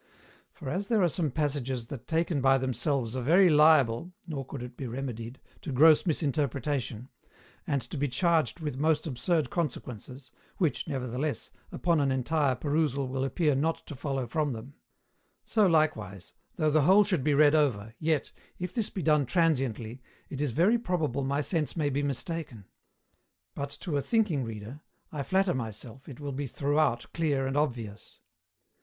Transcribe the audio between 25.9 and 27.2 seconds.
it will be throughout